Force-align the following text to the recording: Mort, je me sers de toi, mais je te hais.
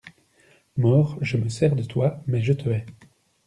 Mort, 0.77 1.19
je 1.21 1.37
me 1.37 1.47
sers 1.47 1.75
de 1.75 1.83
toi, 1.83 2.23
mais 2.25 2.41
je 2.41 2.53
te 2.53 2.67
hais. 2.69 2.87